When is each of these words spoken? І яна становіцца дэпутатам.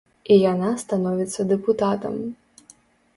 І 0.35 0.35
яна 0.43 0.69
становіцца 0.83 1.45
дэпутатам. 1.51 2.15